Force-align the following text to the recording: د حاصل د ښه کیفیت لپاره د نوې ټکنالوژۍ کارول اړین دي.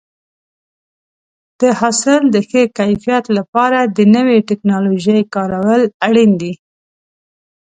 د 1.59 1.61
حاصل 1.79 2.21
د 2.33 2.35
ښه 2.49 2.61
کیفیت 2.77 3.25
لپاره 3.37 3.79
د 3.97 3.99
نوې 4.15 4.37
ټکنالوژۍ 4.49 5.19
کارول 5.35 5.81
اړین 6.07 6.31
دي. 6.41 6.53